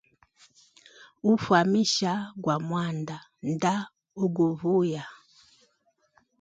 [1.31, 2.11] Ufamisha
[2.45, 3.17] wa mwanda
[3.51, 5.03] ndauguvuya.